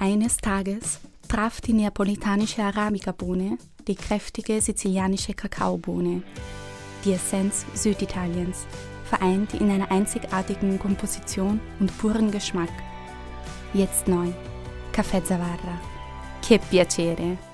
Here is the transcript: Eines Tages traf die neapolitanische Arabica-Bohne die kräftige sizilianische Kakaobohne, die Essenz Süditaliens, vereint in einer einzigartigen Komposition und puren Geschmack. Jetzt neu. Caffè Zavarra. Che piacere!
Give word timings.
Eines 0.00 0.36
Tages 0.36 1.00
traf 1.26 1.60
die 1.60 1.72
neapolitanische 1.72 2.62
Arabica-Bohne 2.62 3.58
die 3.88 3.96
kräftige 3.96 4.60
sizilianische 4.60 5.34
Kakaobohne, 5.34 6.22
die 7.04 7.14
Essenz 7.14 7.64
Süditaliens, 7.74 8.66
vereint 9.04 9.54
in 9.54 9.70
einer 9.70 9.90
einzigartigen 9.90 10.78
Komposition 10.78 11.58
und 11.80 11.96
puren 11.98 12.30
Geschmack. 12.30 12.70
Jetzt 13.74 14.06
neu. 14.06 14.28
Caffè 14.92 15.24
Zavarra. 15.24 15.80
Che 16.42 16.58
piacere! 16.58 17.47